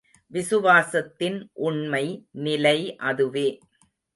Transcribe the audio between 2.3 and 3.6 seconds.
நிலை அதுவே.